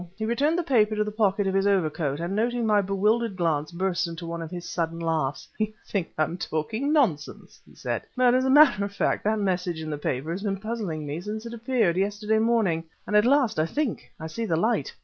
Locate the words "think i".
5.85-6.23, 13.67-14.25